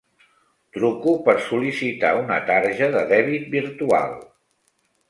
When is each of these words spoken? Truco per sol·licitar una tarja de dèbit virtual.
Truco 0.77 1.13
per 1.27 1.35
sol·licitar 1.49 2.15
una 2.23 2.41
tarja 2.49 2.91
de 2.99 3.07
dèbit 3.13 3.47
virtual. 3.59 4.19